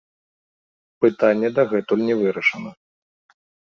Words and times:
Пытанне 1.03 1.47
дагэтуль 1.59 2.03
не 2.07 2.15
вырашана. 2.23 2.71